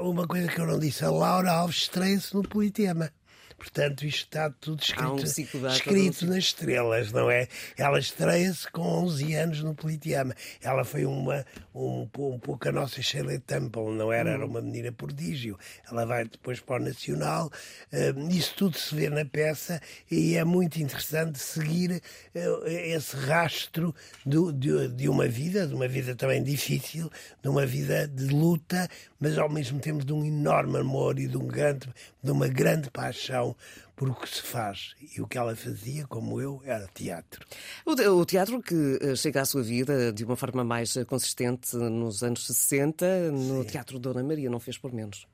[0.00, 3.12] Uma coisa que eu não disse, a Laura Alves estreia-se no Politeama.
[3.56, 7.48] Portanto, isto está tudo escrito, um escrito nas estrelas, não é?
[7.76, 10.34] Ela estreia-se com 11 anos no Politeama.
[10.62, 14.30] Ela foi uma, um, um pouco a nossa Shirley Temple, não era?
[14.30, 14.50] Era hum.
[14.50, 15.58] uma menina prodígio.
[15.90, 17.50] Ela vai depois para o Nacional.
[17.92, 22.02] Uh, isso tudo se vê na peça e é muito interessante seguir
[22.34, 27.10] uh, esse rastro do, de, de uma vida, de uma vida também difícil,
[27.42, 28.88] de uma vida de luta,
[29.18, 31.88] mas ao mesmo tempo de um enorme amor e de, um grande,
[32.22, 33.45] de uma grande paixão
[33.94, 34.94] por o que se faz.
[35.14, 37.44] E o que ela fazia, como eu, era teatro.
[37.84, 42.22] O, teatro que eh, chega à sua vida de uma forma mais eh, consistente nos
[42.22, 43.68] anos 60, no Sim.
[43.68, 45.26] Teatro Dona Maria, não fez por menos.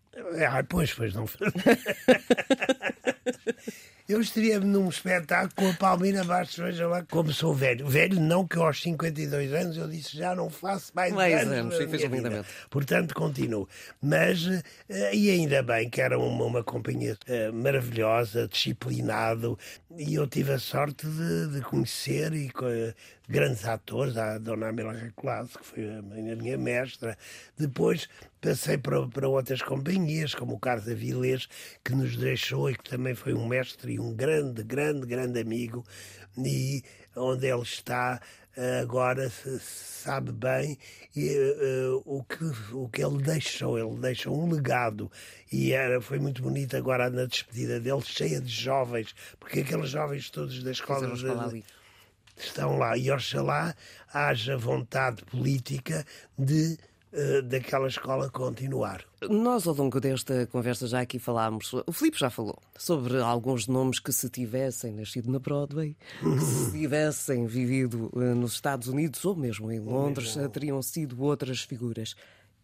[0.48, 1.52] Ah, pois, pois, não fez.
[4.08, 7.86] Eu estaria num espetáculo com a Palmira Bastos, veja lá como sou velho.
[7.86, 11.74] Velho, não que aos 52 anos eu disse já não faço mais, mais anos.
[12.32, 12.46] anos.
[12.68, 13.68] Portanto, continuo.
[14.00, 14.46] Mas,
[14.88, 19.58] eh, e ainda bem que era uma, uma companhia uh, maravilhosa, disciplinado,
[19.96, 22.50] e eu tive a sorte de, de conhecer e
[23.28, 27.16] grandes atores, a Dona Amela Recolasso, que foi a minha mestra.
[27.56, 28.08] Depois
[28.42, 31.48] passei para, para outras companhias, como o Carlos Avilés,
[31.82, 35.82] que nos deixou e que também foi um mestre e um grande, grande, grande amigo.
[36.36, 36.82] E
[37.16, 38.20] onde ele está
[38.82, 40.78] agora sabe bem
[41.16, 43.78] uh, o, que, o que ele deixou.
[43.78, 45.10] Ele deixou um legado
[45.50, 50.30] e era, foi muito bonito agora na despedida dele, cheia de jovens, porque aqueles jovens
[50.30, 51.08] todos da escola.
[52.34, 52.96] Estão lá.
[52.96, 53.74] E oxalá
[54.12, 56.04] haja vontade política
[56.38, 56.78] de
[57.44, 59.04] daquela escola continuar.
[59.28, 63.98] Nós, ao longo desta conversa, já aqui falámos, o Filipe já falou, sobre alguns nomes
[63.98, 65.96] que, se tivessem nascido na Broadway,
[66.40, 70.50] se tivessem vivido uh, nos Estados Unidos ou mesmo em Londres, mesmo.
[70.50, 72.14] teriam sido outras figuras.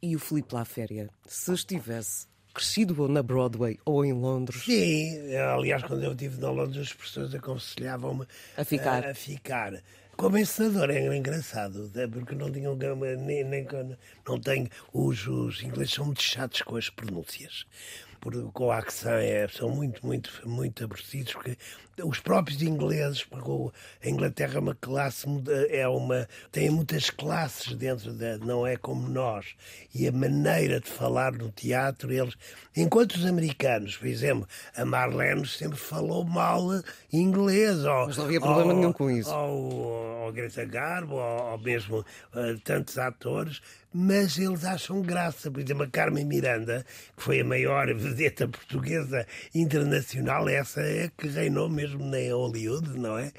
[0.00, 4.62] E o Filipe Laféria, se estivesse crescido na Broadway ou em Londres?
[4.64, 9.04] Sim, aliás, quando eu estive na Londres, as pessoas aconselhavam-me a ficar.
[9.04, 9.82] A, a ficar.
[10.18, 13.64] Como ensinador é engraçado, porque não tinham nem, nem
[14.26, 17.64] não tenho os, os ingleses são muito chatos com as pronúncias
[18.20, 21.56] por, com a accent é, são muito, muito, muito aborrecidos, porque
[22.02, 25.26] os próprios ingleses, porque a Inglaterra é uma classe,
[25.70, 29.54] é uma, tem muitas classes dentro da, não é como nós,
[29.94, 32.34] e a maneira de falar no teatro, eles,
[32.76, 36.62] enquanto os americanos, por exemplo, a Marlene sempre falou mal
[37.12, 39.34] inglês, ou, mas não havia problema ou, nenhum com isso.
[39.34, 43.60] Ou, ou Greta Garbo, ou, ou mesmo uh, tantos atores,
[43.92, 45.50] mas eles acham graça.
[45.50, 46.84] Por exemplo, a Carmen Miranda,
[47.16, 53.18] que foi a maior vedeta portuguesa internacional, essa é que reinou mesmo na Hollywood, não
[53.18, 53.32] é?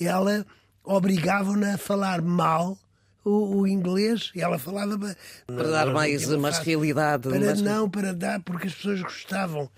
[0.00, 0.46] Ela
[0.84, 2.78] obrigava-na a falar mal
[3.24, 4.98] o, o, inglês ela falava
[5.46, 7.60] para dar mais, mais realidade para mais...
[7.60, 9.70] não para dar porque as pessoas gostavam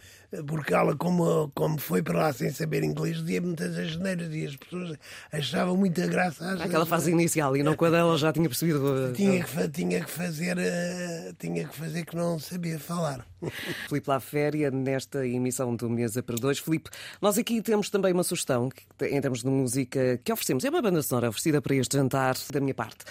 [0.46, 4.56] porque ela, como, como foi para lá sem saber inglês, dizia muitas asneiras e as
[4.56, 4.96] pessoas
[5.30, 6.52] achavam muita graça.
[6.52, 9.08] Às Aquela fase inicial, e não quando ela já tinha percebido.
[9.08, 13.26] Eh, tinha que, tinha que, fazer, uh, tinha que fazer que não sabia falar.
[13.88, 16.58] Filipe Laféria, nesta emissão do Mesa para Dois.
[16.58, 16.88] Filipe,
[17.20, 18.70] nós aqui temos também uma sugestão
[19.02, 20.64] em termos de música que oferecemos.
[20.64, 23.04] É uma banda sonora oferecida para este jantar da minha parte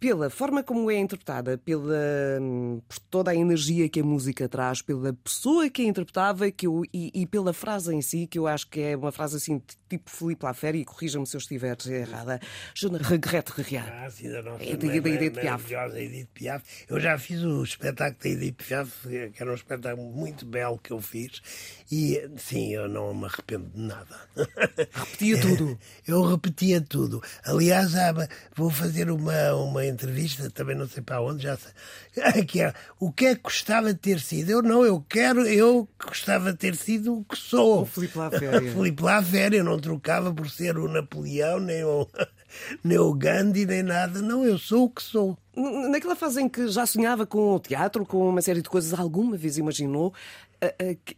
[0.00, 1.94] pela forma como é interpretada, pela,
[2.40, 6.66] hum, por toda a energia que a música traz, pela pessoa que a interpretava que
[6.66, 9.60] eu, e, e, pela frase em si, que eu acho que é uma frase assim
[9.90, 12.40] tipo Filipe Lafera, e corrija-me se eu estiver errada.
[12.74, 13.82] Je ne regrette rien.
[13.82, 15.74] Ah, sim, da nossa é da Edith Piaf.
[15.96, 16.64] Edith Piaf.
[16.88, 20.92] Eu já fiz o espetáculo da Edith Piaf, que era um espetáculo muito belo que
[20.92, 21.42] eu fiz,
[21.90, 24.16] e sim, eu não me arrependo de nada.
[24.92, 25.78] Repetia tudo.
[26.06, 27.22] Eu repetia tudo.
[27.44, 27.92] Aliás,
[28.56, 33.12] vou fazer uma, uma entrevista, também não sei para onde, já sei, que é o
[33.12, 34.50] que é que gostava de ter sido?
[34.50, 37.82] Eu não, eu quero, eu gostava de ter sido o que sou.
[37.82, 38.60] O Filipe Laféria.
[38.72, 42.06] Filipe Laféria, eu não trocava por ser o Napoleão, nem o,
[42.82, 44.20] nem o Gandhi, nem nada.
[44.22, 45.36] Não, eu sou o que sou.
[45.54, 49.36] Naquela fase em que já sonhava com o teatro, com uma série de coisas, alguma
[49.36, 50.14] vez imaginou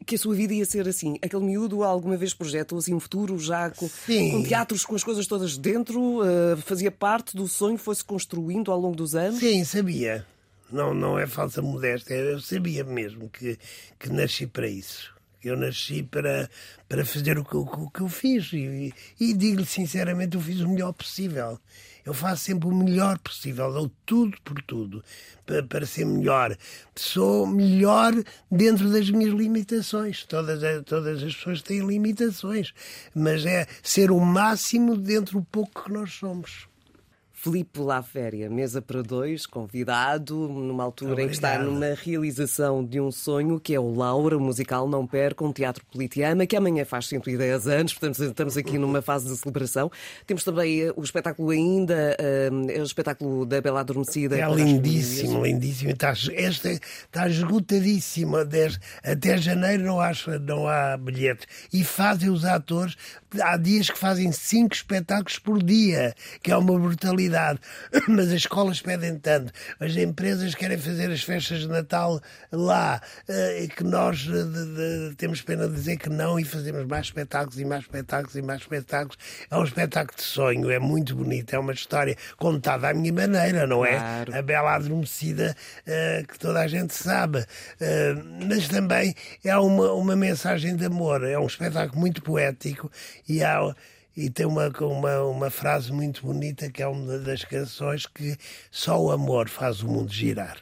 [0.07, 1.17] que a sua vida ia ser assim?
[1.23, 5.27] Aquele miúdo alguma vez projetou assim um futuro já com, com teatros, com as coisas
[5.27, 6.21] todas dentro?
[6.65, 9.41] fazia parte do sonho, foi-se construindo ao longo dos anos?
[9.41, 10.27] Sim, sabia.
[10.73, 12.15] Não, não é falsa modéstia.
[12.15, 13.59] Eu sabia mesmo que,
[13.99, 15.13] que nasci para isso.
[15.45, 16.49] Eu nasci para,
[16.89, 18.53] para fazer o que, o, que eu fiz.
[18.53, 21.59] E, e digo-lhe sinceramente, eu fiz o melhor possível.
[22.05, 25.05] Eu faço sempre o melhor possível, dou tudo por tudo
[25.47, 26.57] para, para ser melhor.
[26.97, 28.13] Sou melhor
[28.51, 30.25] dentro das minhas limitações.
[30.25, 32.75] Todas, todas as pessoas têm limitações,
[33.15, 36.72] mas é ser o máximo dentro do pouco que nós somos.
[37.43, 41.27] Filipe Laféria, mesa para dois, convidado, numa altura Obrigado.
[41.27, 45.45] em que está numa realização de um sonho, que é o Laura, musical Não Perca,
[45.45, 49.91] um teatro politeama, que amanhã faz 110 anos, portanto estamos aqui numa fase de celebração.
[50.25, 52.17] Temos também eh, o espetáculo ainda,
[52.49, 54.39] uh, o espetáculo da Bela Adormecida.
[54.39, 55.91] É lindíssimo, lindíssimo.
[55.91, 58.47] Está, esta está esgotadíssima.
[59.03, 61.49] Até janeiro não, acho, não há bilhetes.
[61.73, 62.97] E fazem os atores,
[63.41, 67.32] há dias que fazem cinco espetáculos por dia, que é uma brutalidade
[68.09, 73.65] mas as escolas pedem tanto, as empresas querem fazer as festas de Natal lá, eh,
[73.65, 77.59] e que nós de, de, temos pena de dizer que não e fazemos mais espetáculos
[77.59, 79.19] e mais espetáculos e mais espetáculos.
[79.51, 83.67] É um espetáculo de sonho, é muito bonito, é uma história contada à minha maneira,
[83.67, 83.99] não é?
[83.99, 84.37] Claro.
[84.37, 87.39] A bela adormecida uh, que toda a gente sabe.
[87.39, 89.15] Uh, mas também
[89.45, 92.91] é uma, uma mensagem de amor, é um espetáculo muito poético
[93.29, 93.75] e há
[94.17, 98.37] e tem uma, uma, uma frase muito bonita que é uma das canções que
[98.71, 100.59] só o amor faz o mundo girar.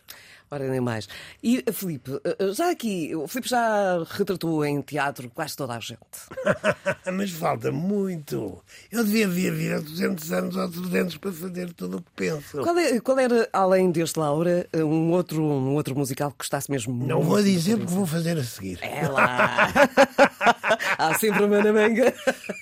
[0.53, 1.09] Ora, nem mais.
[1.41, 2.11] E, Filipe,
[2.53, 6.01] já aqui, o Filipe já retratou em teatro quase toda a gente.
[7.13, 8.61] Mas falta muito.
[8.91, 12.63] Eu devia vir 200 anos ou 300 para fazer tudo o que penso.
[12.63, 16.93] Qual, é, qual era, além deste Laura, um outro, um outro musical que gostasse mesmo
[16.95, 18.81] Não muito vou dizer porque vou fazer a seguir.
[18.83, 19.69] É lá!
[20.99, 22.15] Há sempre uma na manga.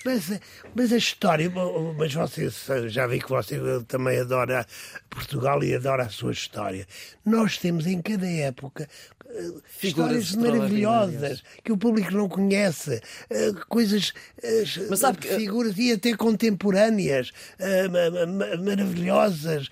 [0.05, 0.39] Mas,
[0.75, 1.51] mas a história,
[1.97, 2.49] mas você
[2.89, 4.65] já vi que você também adora
[5.09, 6.85] Portugal e adora a sua história.
[7.25, 8.87] Nós temos em cada época
[9.29, 15.35] eh, Figuras histórias maravilhosas que o público não conhece, eh, coisas, eh, Mas sabe que-
[15.35, 19.69] figuras e até contemporâneas ma- ma- ma- maravilhosas.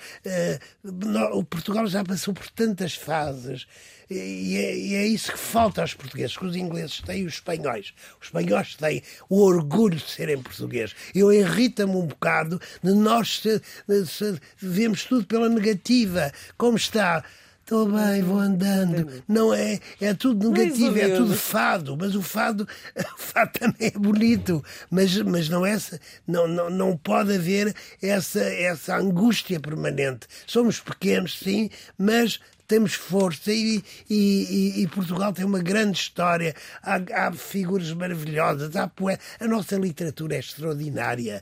[1.34, 3.66] O Portugal já passou por tantas fases.
[4.10, 7.34] E é, e é isso que falta aos portugueses, que os ingleses têm e os
[7.34, 7.94] espanhóis.
[8.22, 10.96] Os espanhóis têm o orgulho de serem portugueses.
[11.14, 13.62] Eu irrita-me um bocado de nós se,
[14.06, 16.32] se- vemos tudo pela negativa.
[16.58, 17.24] Como está?
[17.62, 19.22] Estou bem, vou andando.
[19.28, 22.66] Não é, é tudo negativo, é tudo fado, mas o fado,
[22.96, 25.78] o fado também é bonito, mas, mas não, é,
[26.26, 30.28] não, não, não pode haver essa, essa angústia permanente.
[30.46, 36.54] Somos pequenos, sim, mas temos força e, e- e- Portugal tem uma grande história.
[36.84, 39.18] Há, há figuras maravilhosas, há poe...
[39.40, 41.42] a nossa literatura é extraordinária.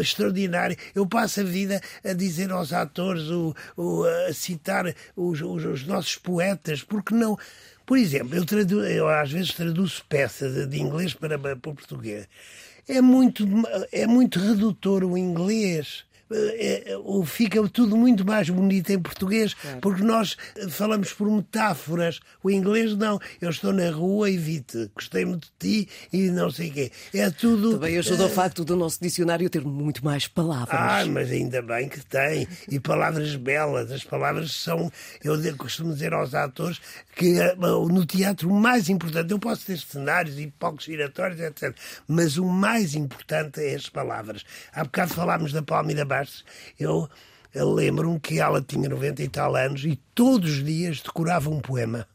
[0.00, 0.76] Extraordinária.
[0.94, 5.86] Eu passo a vida a dizer aos atores, o, o- a citar os, os- os
[5.86, 7.38] nossos poetas, porque não.
[7.86, 8.84] Por exemplo, eu, tradu...
[8.84, 12.28] eu às vezes traduzo peças de inglês para, para português.
[12.86, 13.46] É muito,
[13.92, 16.04] é muito redutor o inglês.
[16.30, 21.30] É, é, o- fica tudo muito mais bonito em português, porque nós eh, falamos por
[21.30, 22.20] metáforas.
[22.42, 23.18] O inglês não.
[23.40, 26.92] Eu estou na rua e vi-te, gostei muito de ti e não sei o quê.
[27.14, 27.72] É tudo.
[27.74, 30.78] Também ajuda o facto do nosso dicionário ter muito mais palavras.
[30.78, 32.46] Ah, mas ainda bem que tem.
[32.70, 33.90] E palavras belas.
[33.90, 34.92] As palavras são.
[35.24, 36.78] Eu costumo dizer aos atores
[37.16, 39.30] que eh, no teatro o mais importante.
[39.32, 41.74] Eu posso ter cenários e palcos giratórios, etc.
[42.06, 44.44] Mas o mais importante é as palavras.
[44.74, 46.17] Há bocado falámos da Palmira Bastos.
[46.78, 47.08] Eu,
[47.54, 52.06] lembro-me que ela tinha 90 e tal anos e todos os dias decorava um poema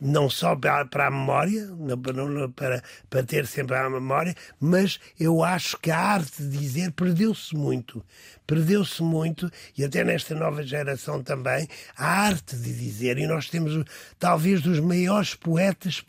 [0.00, 1.68] não só para, a memória,
[2.02, 6.92] para, para, para ter sempre a memória, mas eu acho que a arte de dizer
[6.92, 8.02] perdeu-se muito.
[8.46, 13.18] Perdeu-se muito, e até nesta nova geração também, a arte de dizer.
[13.18, 13.84] E nós temos
[14.18, 16.02] talvez dos maiores poetas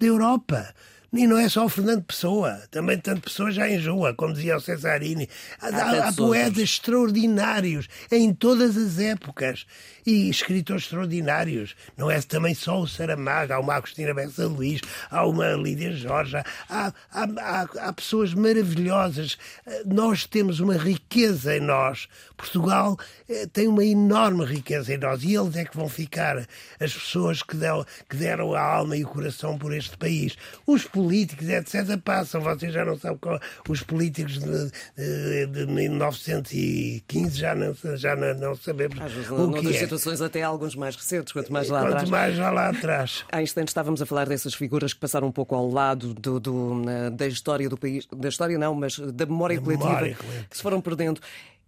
[0.00, 0.74] da Europa.
[1.16, 4.60] E não é só o Fernando Pessoa, também tanto Pessoa já enjoa, como dizia o
[4.60, 5.28] Cesarini.
[5.60, 6.62] Há, há- há poetas outros.
[6.70, 9.64] extraordinários em todas as épocas
[10.04, 11.76] e escritores extraordinários.
[11.96, 16.36] Não é também só o Saramago, há uma Agostina Bessa Luís, há uma Lídia Jorge,
[16.36, 19.38] há, há, há, há pessoas maravilhosas.
[19.66, 22.08] Eh, Nós temos uma riqueza em nós.
[22.36, 22.98] Portugal
[23.28, 26.38] eh, tem uma enorme riqueza em nós e eles é que vão ficar
[26.80, 30.36] as pessoas que deram, que deram a alma e o coração por este país.
[30.66, 32.40] Os políticos, etc., passam.
[32.40, 33.38] Vocês já não sabem qual,
[33.68, 39.52] os políticos de, de, de 1915 já não, já não, não sabemos Às vezes, o
[39.52, 39.72] que é.
[39.78, 42.10] situações, até alguns mais recentes, quanto mais lá Quanto atrás.
[42.10, 43.24] mais já lá atrás.
[43.30, 46.82] Há instantes estávamos a falar dessas figuras que passaram um pouco ao lado do, do,
[47.12, 48.06] da história do país.
[48.14, 50.46] Da história não, mas da memória, Da coletiva, memória coletiva.
[50.48, 51.20] que se foram perdendo.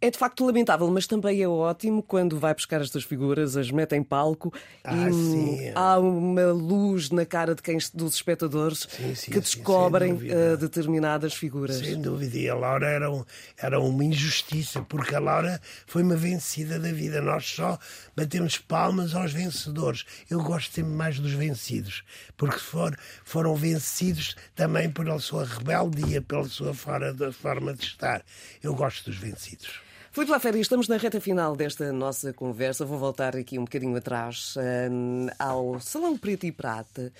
[0.07, 3.97] É de facto lamentável, mas também é ótimo quando vai buscar estas figuras, as mete
[3.97, 5.73] em palco Ah, e sim.
[5.75, 11.35] há uma luz na cara de quem, dos espectadores Sim, sim, que descobrem eh, determinadas
[11.35, 11.79] figuras.
[11.79, 12.37] Sem dúvida.
[12.39, 13.25] E a Laura era, um-
[13.59, 17.21] era uma injustiça, porque a Laura foi uma vencida da vida.
[17.21, 17.77] Nós só
[18.17, 20.05] batemos palmas aos vencedores.
[20.31, 22.05] Eu gosto sempre mais dos vencidos,
[22.37, 28.23] porque for, foram vencidos também pela sua rebeldia, pela sua fora, da forma de estar.
[28.63, 29.85] Eu gosto dos vencidos.
[30.17, 32.87] Filipe Laféria, estamos na reta final desta nossa conversa.
[32.87, 34.55] Vou voltar aqui um bocadinho atrás
[34.91, 37.13] hum, ao Salão Preto e Prata.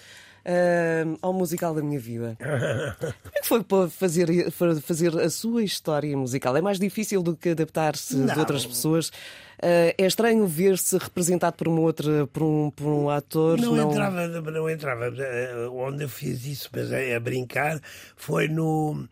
[1.05, 2.39] hum, ao musical da minha vida.
[2.41, 6.57] Como é que foi para fazer, para fazer a sua história musical?
[6.57, 8.39] É mais difícil do que adaptar-se de Não.
[8.39, 9.09] outras pessoas?
[9.59, 13.61] Uh, é estranho ver-se representado por um outro, por um, por um ator?
[13.61, 15.13] Não, entrava, não entrava.
[15.19, 17.79] Eh, Onde eu fiz isso, mas a, a brincar,
[18.17, 19.07] foi no.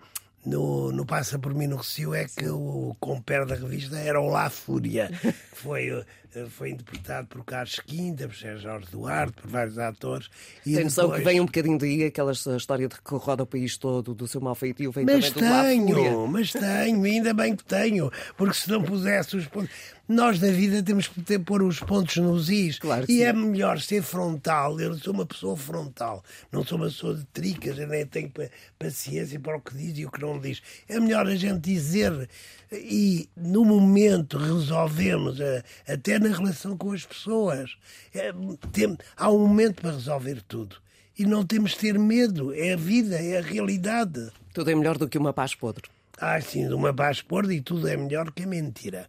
[0.45, 4.29] No, no Passa por mim no Recio é que o compère da revista era o
[4.29, 5.11] La Fúria.
[5.55, 6.05] Foi,
[6.51, 10.29] foi interpretado por Carlos Quinta, por Sérgio Jorge Duarte, por vários atores.
[10.67, 13.47] E Tem noção que depois- vem um bocadinho daí aquela história de que roda o
[13.47, 17.55] país todo, do seu mau feitio, vem Mas também do tenho, mas tenho, ainda bem
[17.57, 19.71] que tenho, porque se não pusesse os pontos.
[20.07, 22.79] Nós na vida temos que ter, pôr os pontos nos is.
[22.79, 23.23] Claro que e sim.
[23.23, 24.79] é melhor ser frontal.
[24.79, 28.51] Eu sou uma pessoa frontal, não sou uma pessoa de tricas, eu nem tenho pa-
[28.79, 30.61] paciência para o que diz e o que não diz.
[30.87, 32.29] É melhor a gente dizer
[32.71, 37.77] e no momento resolvemos, eh, até na relação com as pessoas.
[38.15, 38.33] É,
[38.73, 40.77] tem- há um momento para resolver tudo.
[41.19, 44.31] E não temos de ter medo, é a vida, é a realidade.
[44.53, 45.85] Tudo é melhor do que uma paz podre.
[46.19, 49.09] Ah, sim, uma paz podre e tudo é melhor que a mentira.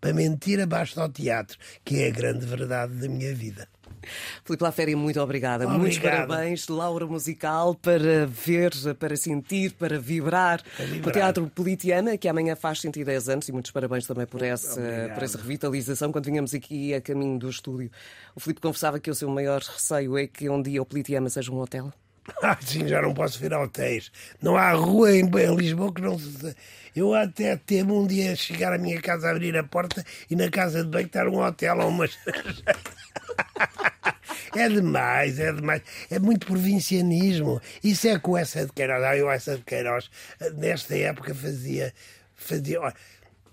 [0.00, 3.68] Para mentira basta o teatro, que é a grande verdade da minha vida.
[4.44, 5.64] Filipe Laféria, muito obrigada.
[5.64, 5.80] Obrigado.
[5.80, 6.68] Muitos parabéns.
[6.68, 10.62] Laura Musical para ver, para sentir, para vibrar.
[10.78, 11.06] vibrar.
[11.06, 15.14] No Teatro Politiana, que amanhã faz 110 anos, e muitos parabéns também por essa, Obrigado.
[15.14, 16.12] por essa revitalização.
[16.12, 17.90] Quando vinhamos aqui a caminho do estúdio,
[18.34, 21.50] o Filipe conversava que o seu maior receio é que um dia o Politiana seja
[21.52, 21.92] um hotel.
[22.42, 24.10] Ah, sim, já não posso vir a hotéis.
[24.40, 26.54] Não há rua em, em Lisboa que não se.
[26.94, 30.82] Eu até temo um dia chegar à minha casa, abrir a porta e na casa
[30.84, 32.16] de banho estar um hotel ou umas.
[34.54, 35.82] É demais, é demais.
[36.10, 37.60] É muito provincianismo.
[37.84, 39.04] Isso é com essa de Queiroz.
[39.04, 40.10] Ah, eu essa de Queiroz,
[40.54, 41.94] nesta época fazia.
[42.34, 42.94] fazia olha,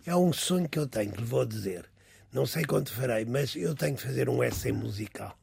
[0.06, 1.86] é um sonho que eu tenho, que lhe vou dizer.
[2.34, 5.38] Não sei quando farei, mas eu tenho que fazer um essay musical.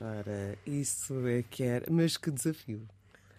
[0.00, 1.86] Ora, isso é que era.
[1.90, 2.86] Mas que desafio.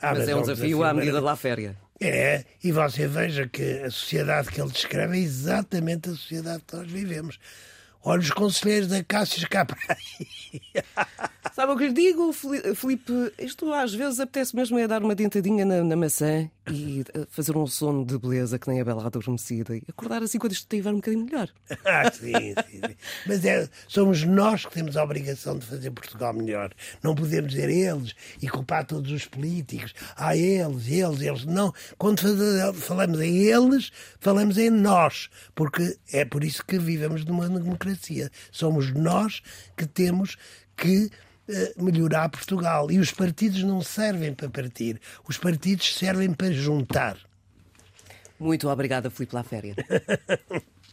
[0.01, 1.78] Ah, mas é um desafio à medida lá féria.
[2.01, 6.76] É, e você veja que a sociedade que ele descreve é exatamente a sociedade que
[6.76, 7.39] nós vivemos.
[8.10, 10.28] Olha os conselheiros da Cássio cá para aí.
[11.53, 13.14] Sabe o que lhe digo, Filipe?
[13.38, 17.55] Isto às vezes apetece mesmo é dar uma dentadinha na, na maçã e eh, fazer
[17.55, 20.91] um sono de beleza que nem a bela adormecida e acordar assim quando isto estiver
[20.91, 21.49] um bocadinho melhor.
[21.86, 22.34] Ah, sim,
[22.70, 22.95] sim, sim.
[23.26, 26.72] Mas é, somos nós que temos a obrigação de fazer Portugal melhor.
[27.01, 29.93] Não podemos dizer eles e culpar todos os políticos.
[30.16, 31.45] Ah, eles, eles, eles.
[31.45, 31.74] Não.
[31.97, 32.22] Quando
[32.76, 35.30] falamos em eles, falamos em nós.
[35.55, 37.99] Porque é por isso que vivemos numa democracia.
[38.52, 39.41] Somos nós
[39.76, 40.38] que temos
[40.76, 41.10] que
[41.47, 42.91] eh, melhorar Portugal.
[42.91, 45.00] E os partidos não servem para partir.
[45.28, 47.18] Os partidos servem para juntar.
[48.39, 49.76] Muito obrigada, Filipe Laféria.